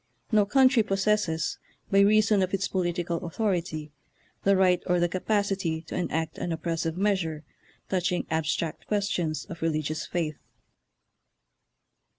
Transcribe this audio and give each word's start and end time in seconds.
No 0.31 0.47
country 0.47 0.81
possesses, 0.81 1.59
by 1.91 1.99
reason 1.99 2.41
of 2.41 2.55
its 2.55 2.67
political 2.67 3.17
au 3.23 3.29
thority, 3.29 3.91
the 4.43 4.55
right 4.57 4.81
or 4.87 4.99
the 4.99 5.07
capacity 5.07 5.83
to 5.83 5.95
enact 5.95 6.39
an 6.39 6.51
oppressive 6.51 6.97
measure 6.97 7.43
touching 7.87 8.25
abstract 8.31 8.87
questions 8.87 9.45
of 9.45 9.61
religious 9.61 10.07
faith." 10.07 10.39